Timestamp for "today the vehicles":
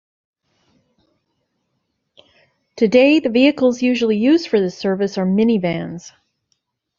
2.75-3.83